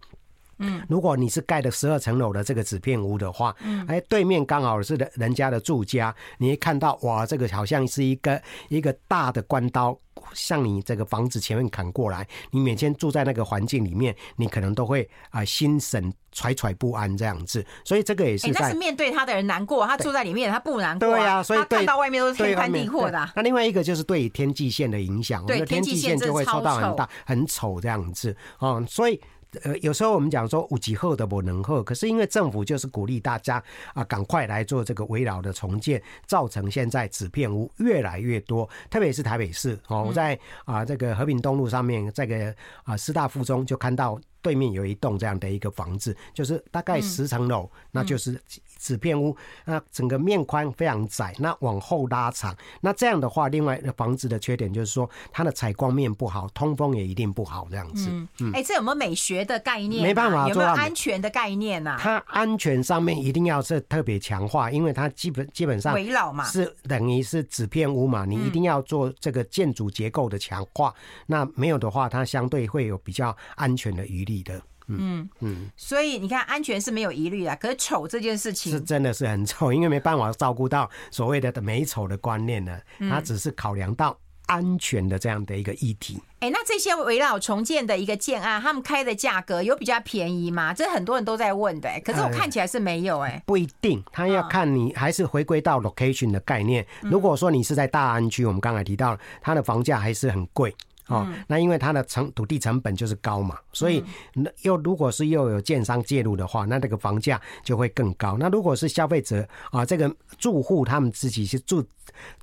[0.59, 9.97] 嗯，如果你是盖的十二层楼的这个纸片屋的话，嗯，哎，对面刚好是人人家的住家，你会看到哇，这个好像是一个一个大的关刀
[10.33, 18.59] 向你这个房子前面砍过来，你每天住在那个环境里面，你可能都会啊、呃、心神惴惴不安这样子，所以这个也是在。
[18.59, 23.29] 但是面对他的人难过，他住在里面他不难过、啊，对呀、啊，所以他看到外面都是天翻地阔的。
[23.35, 29.21] 那另外一个就是对天际线的影响，我们的天际线就会受到很大很丑这样子哦，所以。
[29.63, 48.39] 呃，有时候我们讲说五级后的不能后，可是因为政府就是鼓励大家啊，赶快来做这个围绕的重建，造成现在纸片屋越来越多，特别是台北市哦，我在啊这个和平东路上面这个啊师大附中就看到对面有一栋这样的一个房子，就是大概十层楼，那就是
[48.79, 49.35] 纸片屋。
[49.65, 52.55] 那整个面宽非常窄，那往后拉长。
[52.81, 58.09] 那这样的话，另外房子的缺点就是说，它的采光面不好，通风也一定不好，这样子。
[58.09, 60.01] 嗯，哎、嗯欸，这有没有美学的概念？
[60.01, 61.97] 没办法，有没有安全的概念啊？
[61.99, 70.93] 它安全上面一定要是特别强化，因为它基本基本上围绕嘛，是等于是纸片屋嘛，你一定要做这个建筑结构的强化。
[71.27, 74.61] 那没有的话，它相对会有比较安全的余地的。
[74.97, 82.79] 嗯嗯，所以你看，安全是没有疑虑的，可是丑这件事情是真的是很丑，因为没办法照顾到所谓的美丑的观念呢。
[83.09, 86.21] 它只是考量到安全的这样的一个议题。
[86.39, 90.73] 哎、欸，那这些围绕重建的一个建案，他们开的价格有比较便宜吗？
[90.73, 93.43] 这很多人都在问的、欸，可是我看起来是没有哎。
[93.45, 96.85] 不一定，他要看你还是回归到 location 的概念。
[97.01, 100.73] 如果说你是在大安区，我们刚才提到，它的房价还是很贵。
[101.09, 108.37] 哦，那因为它的成土地成本就是高嘛，所以那又如果是又有建商介入的话，那这个房价就会更高。
[108.39, 111.83] 那如果是消费者啊，这个住户他们自己是住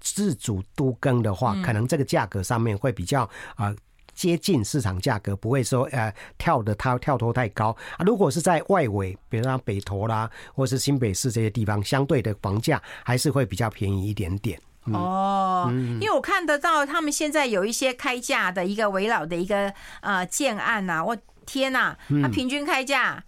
[0.00, 3.22] 自主都更的话，可能这个价格上面会比较
[3.55, 3.74] 啊
[4.14, 8.05] 接近市场价格，不会说呃跳的它跳脱太高啊。
[8.05, 14.61] 如果是在外围，比如说北投啦，或是新北市这些地方，相对的房价还是会比较便宜一点点。
[14.92, 15.68] 哦，
[16.01, 23.22] 因为我看得到他们现在有一些开价的一个围绕的一个呃建案呐，我天呐，它平均开价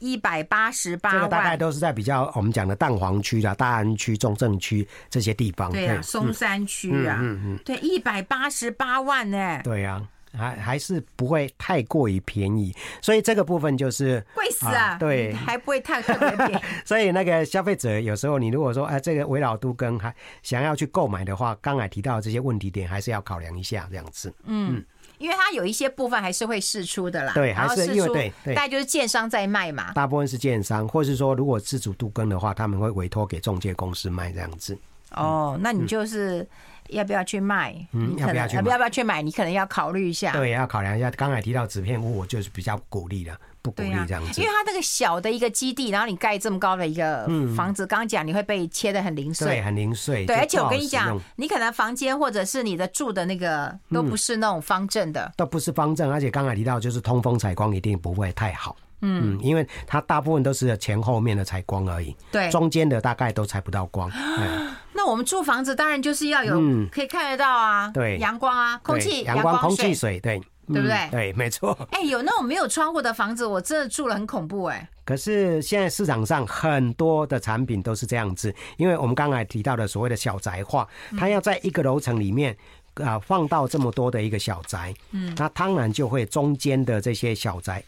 [0.00, 10.02] 一百八十八万，这个大概都是在比较我们讲的蛋黄区的大安区、中正区这些地方，对啊，松山区啊，嗯嗯，对，一百八十八万呢，对啊。
[10.36, 14.96] 还还是不会太过于便宜，所以这个部分就是贵死啊！
[14.98, 16.62] 对，还不会太特别便宜。
[16.84, 24.32] 所以那个消费者有时候，你如果说哎，这个围绕度跟还想要去购买的话，刚才提到的这些问题点，还是要考量一下这样子。
[24.44, 24.84] 嗯，
[25.18, 27.32] 因为它有一些部分还是会试出的啦。
[27.34, 29.92] 对，还是因为对，对，大概就是建商在卖嘛。
[29.92, 34.78] 大部分是建商，或是说如果自主度更的话，他们会委托给中介公司卖这样子。
[35.12, 36.46] 哦，那你就是。
[36.88, 37.74] 要不要去卖？
[37.92, 38.56] 嗯，要不要去？
[38.56, 39.22] 要不要去买？
[39.22, 40.32] 你可能要考虑一下。
[40.32, 41.10] 对，要考量一下。
[41.12, 44.40] 刚才提到纸片屋，我就是比较鼓励的，不鼓励这样子。
[44.40, 50.24] 因为它那个小的一个基地，然后你盖这么高的一个房子，刚刚讲你会被切的很零碎，对，很零碎。
[50.26, 58.76] 对，而且我跟你讲，你可能房间或者是你的住的那个都不是那种方正的，都不是方正，而且刚才提到就是通风采光一定不会太好。
[59.00, 64.10] 嗯，因为它大部分都是前后面的采光而已，对，中间的大概都采不到光。
[64.98, 71.08] 那我们住房子当然就是要有可以看得到啊，对，阳光啊，空气，阳光、空气、水，对，对不对？
[71.12, 71.78] 对，没错。
[71.92, 74.88] 哎，有那种没有窗户的房子，我真的住了很恐怖哎。
[75.04, 80.84] 可是现在市场上很多的产品都是这样子，因为我们刚才提到的所谓的小宅化，
[81.16, 82.56] 它要在一个楼层里面
[82.94, 87.80] 啊放到这么多的一个小宅，嗯，那当然就会中间的这些小宅。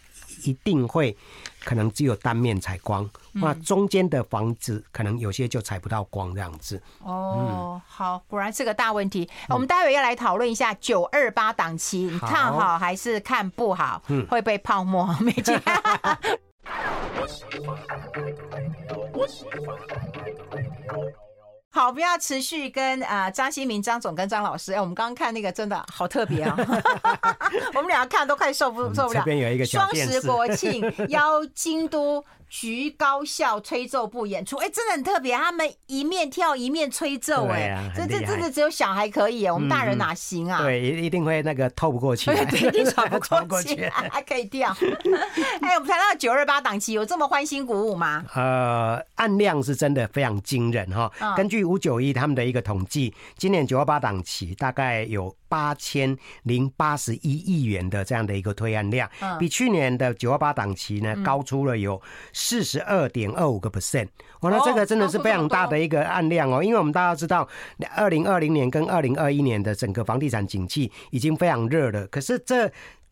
[0.45, 1.17] 一定会
[1.65, 6.83] 可能只有单面采光，那中间的房子可能有些就采不到光这样子。
[7.01, 9.29] 哦，好，果然是个大问题。
[9.49, 14.03] 我们待会要来讨论一下九二八档期，你看好还是看不好？
[14.09, 15.61] 嗯，会被泡沫没见。
[21.73, 26.57] 好，不要持续跟呃张新民张总跟张老师，哎、欸，我们刚刚看那个真的好特别啊，
[27.75, 29.21] 我们俩看都快受不受不了。
[29.21, 32.25] 这边有一个双十国庆 邀京都。
[32.51, 35.37] 橘高校吹奏部演出，哎、欸，真的很特别。
[35.37, 40.59] 他们一面跳一面吹奏，哎、啊，这这真的只有小孩可以，我们大人哪行啊？
[40.63, 44.77] 嗯、对，一一定会那个透不过去， 对，一定 喘不过去，还可以跳。
[45.63, 48.25] 哎，我们谈到九二八档期，有这么欢欣鼓舞吗？
[48.35, 51.09] 呃，按量是真的非常惊人哈。
[51.37, 55.33] 根据五九一他们的一个统计，今年九二八档期大概有。
[55.51, 62.01] 八千零八十一亿元的这样的一个推案量，比去年的九二八档期呢高出了有
[62.33, 64.07] 四十二点二五个 percent。
[64.41, 67.47] 哦，那这个真的是非常大的一个案量哦，因为我们大家知道，
[67.97, 72.71] 二零二零年跟二零二一年的整个房地产景气已经非常热了，可是这。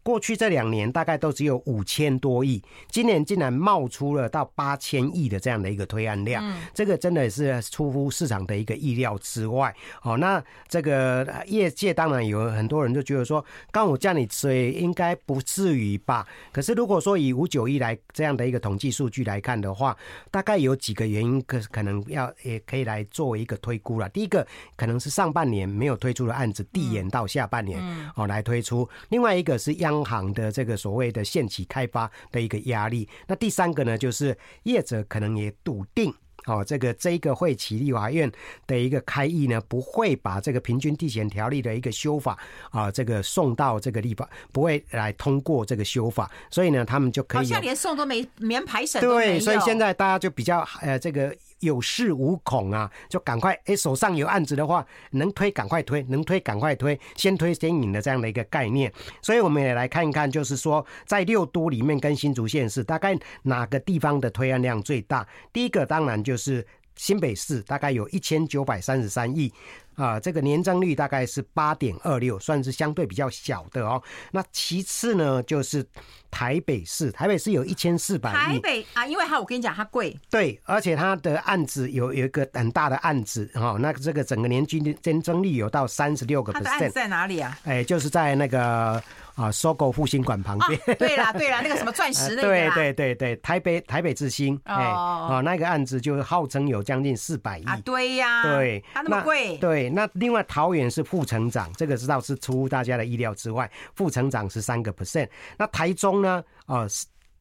[0.09, 6.42] 过去这两年大概都只有五千多亿，今年竟然冒出了到八千亿的这样的一个推案量，
[6.73, 9.77] 这个真的是出乎市场的一个意料之外。
[10.01, 16.27] 哦，那这个业界当然有很多人就觉得说，刚我叫你追，应该不至于吧？
[16.53, 19.94] 可是如果说以五九亿来这样的一个统计数据来看的话，
[20.31, 24.09] 大概有几个原因可可能要也可以来作为一个推估了。
[24.09, 27.79] 第一个可能是上半年没有推出的案子递延到下半年
[28.16, 36.13] 哦来推出，另外一个是央行的这个所谓的限期开发的一个压力，那第三个呢，就是业者可能也笃定
[36.47, 38.31] 哦，这个这个会期立法院
[38.67, 42.39] 的一个开议呢，不会把这个平均地权条例的一个修法
[42.71, 51.35] 啊，这个送到这个立法，不会来通过这个修法，所以呢，他们就可以好像连送都没，连排审对，所以现在大家就比较呃这个。
[51.61, 58.92] 有恃无恐啊，就赶快哎，手上有案子的话，能推赶快推，能推赶快推，先推先引的这样的一个概念。
[59.21, 65.27] 所以我们也来看一看，就是说在六都里面跟新竹县市，大概哪个地方的推案量最大？
[65.53, 66.66] 第一个当然就是
[66.97, 69.53] 新北市，大概有一千九百三十三亿。
[69.99, 74.03] 啊，这个年增率大概是八点二六，算是相对比较小的哦。
[74.31, 75.85] 那其次呢，就是
[76.31, 78.33] 台北市，台北市有一千四百。
[78.33, 80.17] 台北啊，因为它我跟你讲，它贵。
[80.31, 86.57] 对，而且它的案子有有一个很大的案子哈，那这个整个年均年增率有到三十六个 percent。
[86.57, 87.59] 它的案子在哪里啊？
[87.65, 89.03] 哎，就是在那个。
[89.38, 90.79] 啊，SOGO 复兴馆旁边。
[90.81, 92.42] 哦，对啦对啦，那个什么钻石那个。
[92.42, 97.65] 对对对对，台北台北之星，哎，哦，那个案子就号称有将近四百亿。
[97.65, 98.42] 啊，对呀。
[98.42, 99.56] 对，它那么贵。
[99.58, 105.29] 对，那另外桃园是副成长，这个知道是出乎大家的意料之外，副成长是三个 percent。
[105.56, 106.42] 那台中呢？
[106.67, 106.87] 呃，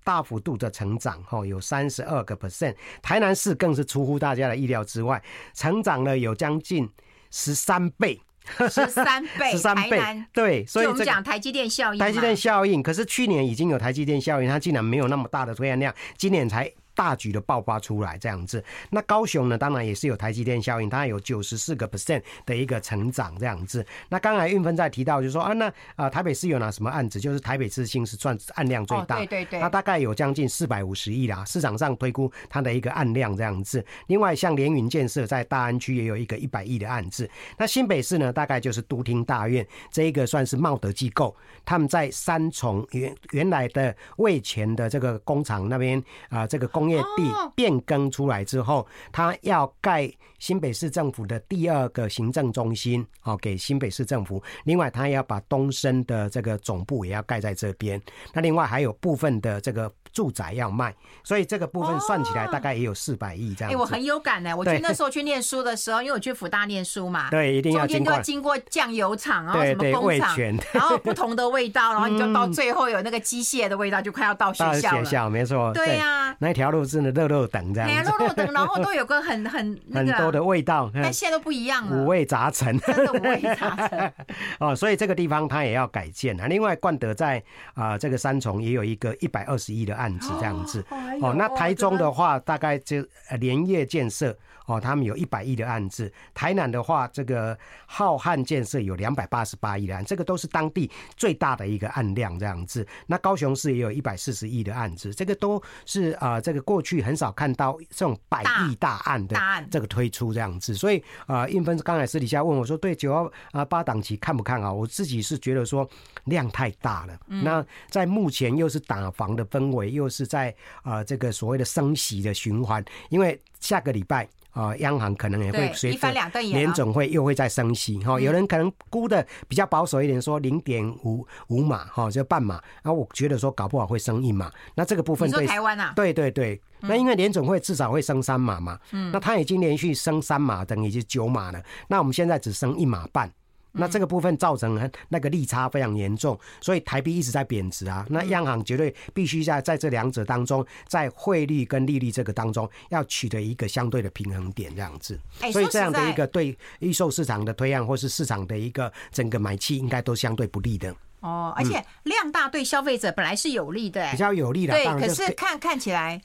[0.04, 2.76] 大幅度的成长，哈，有三十二个 percent。
[3.02, 5.22] 台南市更是出乎大家的意料之外，
[5.56, 6.88] 成长了有将近
[7.32, 8.22] 十三倍。
[8.70, 16.72] 十三倍，十三倍，对，所以我们讲台积电效应，台积电效应，可是去年已经有台积电效应，它竟然没有那么大的推案量，今年才。
[16.98, 19.58] 大举的爆发出来这样子，那高雄呢？
[19.58, 23.86] 当然也是有台积电效应，它有九十四个 percent 的一个成长这样子。
[24.10, 27.20] 那刚才运分在提到，就是说啊，那啊台北市有哪什么案子？
[27.20, 33.86] 就是台北之星是算案量最大，对对对，它大概有将近四百五十亿啦，市场上推估它的一个案量这样子。
[34.08, 37.30] 另外像联云建设在大安区也有一个一百亿的案子。
[37.58, 47.68] 那新北市呢，大概就是都厅大院这一个算是茂德机构，他们在三重原原来的味全的这个工厂那边啊，这个工业地变。
[47.68, 50.10] 变更出来之后，他要盖
[50.40, 54.42] 新北市政府的第二个行政中心，好，给新北市政府。
[54.64, 58.02] 另外，他要把东升的这个总部也要盖在这边。
[58.32, 59.92] 那另外还有部分的这个。
[60.18, 60.92] 住宅要卖，
[61.24, 63.72] 所以这个部分算起来大概也有四百亿这样。
[63.72, 64.58] 哎，我很有感呢。
[64.58, 70.36] 我觉得那时候去念书的时候， 因为我去福大念书嘛，对，一定要经过要经过酱油厂，然后什么工厂，
[70.72, 75.06] 然后不同的味道， 然后你就到最后有那个机械的味道，就快要到学校了。
[75.06, 77.88] 学校没错，对呀，那条路真的肉肉等这样。
[77.88, 84.14] 哎，肉肉等，然后都有个很很 很多的味道，但现在都不一样了，五味杂陈，真的五味杂陈。
[84.60, 86.48] 哦，所以这个地方它也要改建啊。
[86.48, 87.44] 另外，冠德在
[87.76, 90.84] 啊这个三重也有一个一百二十亿的案子这样子。
[91.22, 93.04] 哦，那台中的话，大概就
[93.40, 94.38] 连夜建设
[94.68, 96.10] 哦，他们有一百亿的案子。
[96.34, 102.88] 台南的话，这个浩瀚建设有两百八十八亿的案，这个都是当地最大的一个案量这样子。
[103.08, 109.36] 那高雄市也有一百四十亿的案子，这个都是啊、呃，这个过去很少看到这种百亿大案的
[109.72, 110.74] 这个推出这样子。
[110.74, 114.72] 所以啊，应芬刚才私底下问我说，对九幺啊八档期看不看啊？
[114.72, 115.90] 我自己是觉得说
[116.26, 117.20] 量太大了。
[117.28, 120.54] 那在目前又是打房的氛围，又是在。
[120.84, 124.28] 啊、呃，这个所谓的升息的循环，因为下个礼拜
[124.58, 128.20] 啊、呃，央行可能也会随着联总会又会再升息哈、哦。
[128.20, 132.56] 有人可能估的比较保守一点，说零点五五码哈，就半码。
[132.82, 134.52] 然后我觉得说搞不好会升一码。
[134.74, 136.60] 那这个部分对台湾啊，对对对。
[136.80, 141.62] 那因为联总会至少会升三码嘛，嗯，那他已经连续升三码，等于是九码了。
[141.88, 143.32] 那我们现在只升一码半。
[143.78, 148.06] 那这个部分造成那个利差非常严重，所以台币一直在贬值啊。
[148.10, 155.20] 那央行绝对必须在在这两者当中，在汇率跟利率这个当中，要取得一个相对的平衡点，这样子。
[155.52, 160.94] 所以这样的一个对预售市场的推案，或是市场的一个整个买气，应该都相对不利的。
[161.20, 164.74] 哦，而且量大对消费者本来是有利的，比较有利的。
[164.74, 166.22] 对，可是看看起来，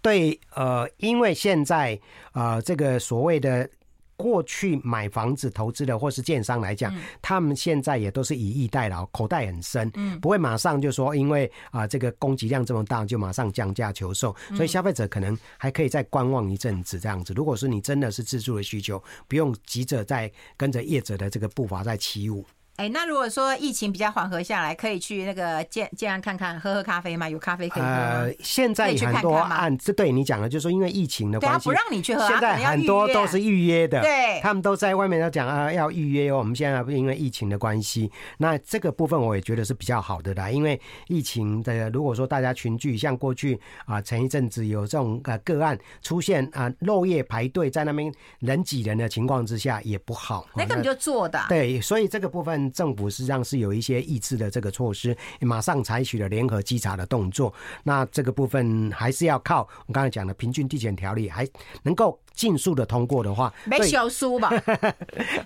[0.00, 1.98] 对，呃，因为现在
[2.32, 3.68] 呃，这个所谓的。
[4.16, 9.90] 过去买房子投资的或是建商来讲，他们现在也都是以逸待劳，口袋很深，
[10.20, 17.32] 不会马上就说因为啊这个供给量这么大就马上降价求售，所以消费者可能还可以再观望一阵子这样子。
[17.34, 22.44] 如果是你真的是自住的需求，不用急着再跟着业者的这个步伐在起舞。
[22.76, 27.26] 哎、欸，那如果说疫情比较缓和下来，可以去那个建建安看看，喝喝咖啡吗？
[27.26, 27.96] 有咖啡可以喝吗？
[27.96, 32.28] 呃，现在很多案，这对你讲的，就是说因为疫情的关系，不让你去喝。
[32.28, 36.36] 现在很多都是预约的，对，他们都在外面都讲啊，要预约哦。
[36.36, 40.50] 我们现在不是因为疫情的关系，那这个部分我也觉得是比较好的啦。
[40.50, 50.46] 因为疫情的，如果说大家群聚，像过去啊，前一阵子有这种呃个案出现啊，漏夜排队在那边人挤人的情况之下，也不好。
[50.54, 51.42] 那根本就做的。
[51.48, 52.65] 对，所以这个部分。
[52.72, 57.52] 政府实际上是有一些抑制的这个措施，马上采取了联合稽查的动作。
[57.82, 61.48] 那这个部分还是要靠我刚才讲的平均地权条例，还
[61.82, 62.18] 能够。
[62.36, 64.52] 尽速的通过的话，没修书吧？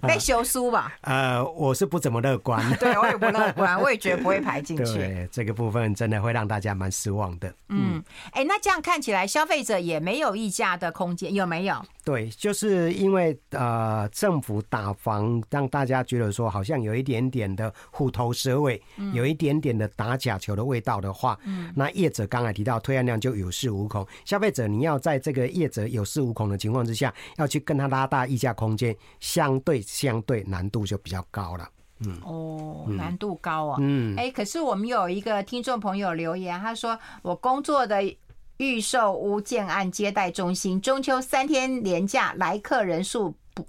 [0.02, 0.92] 没修书吧？
[1.02, 2.60] 呃，我是不怎么乐观。
[2.78, 4.84] 对，我也不乐观， 我也觉得不会排进去。
[4.84, 7.54] 对，这个部分真的会让大家蛮失望的。
[7.68, 11.80] 嗯，哎、欸，那这样看起来，消费者也没有议价的空间，有没有？
[12.02, 31.68] 对，就是因为呃，政府打房让大家觉得说，好像有一点点的虎头蛇尾，嗯、有一点点的打假球的味道的话，嗯，那业者刚才提到推案量就有恃无恐，消费者你要在这个业者有恃无恐的情况之下，要去跟他拉大溢价空间，相对相对难度就比较高了。
[32.06, 33.76] 嗯，哦，难度高啊。
[33.80, 38.16] 嗯，哎、欸，可是我们有一个听众朋友留言，他说我工作的。
[38.60, 43.66] 预售屋建案接待中心，中秋三天连假来客人数不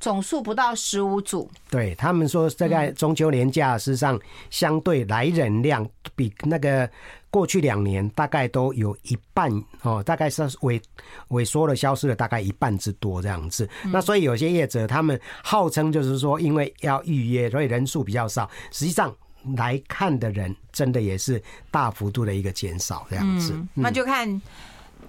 [0.00, 1.48] 总数不到十五组。
[1.70, 4.18] 对他们说，这个中秋年假事实上
[4.50, 6.90] 相对来人量比那个
[7.30, 10.82] 过去两年大概都有一半哦，大概是萎
[11.28, 13.68] 萎缩了，消失了大概一半之多这样子。
[13.92, 19.14] 那所以有些业者他们号称就是说，因为要预约，所以人数比较少，实际上。
[19.56, 24.28] 来看的人真的也是大幅度的一个减少，这样子，那就看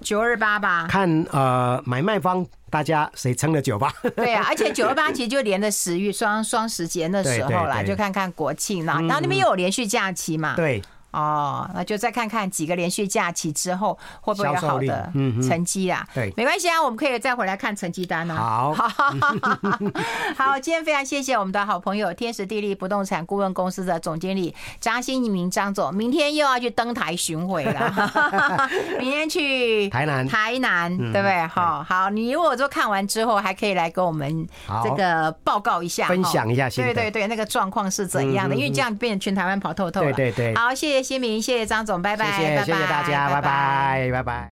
[0.01, 0.87] 九二八吧。
[0.89, 3.91] 看呃买卖方大家谁撑了九八。
[4.15, 10.55] 对啊， 而且九二八其实就连着十月双双十节那时候啦，就看看国庆啦，然后那边又有连续假期嘛。
[10.55, 10.81] 对。
[11.11, 15.11] 哦，那就再看看几个连续假期之后会不会有好的
[15.47, 16.07] 成绩啊？
[16.13, 18.35] 对，没关系啊，我们可以再回来看成绩单啊。
[18.35, 18.73] 好，
[20.37, 28.11] 好，今天非常谢谢我们的好朋友天时地利不动产顾问公司的总经理张新民张总，明天又要去登台巡回了，
[28.99, 31.47] 明天去台南，台南对不对？
[31.47, 34.47] 好好，你如果说看完之后还可以来跟我们
[34.83, 38.55] 这个报告一下，分享一下，对对对，那个状况是怎样的？
[38.55, 40.13] 因为这样变成全台湾跑透透了。
[40.13, 41.11] 对对对，好，谢谢谢。
[41.11, 44.49] 新民，谢谢张总，拜拜，谢谢，谢谢大家，拜拜，拜拜。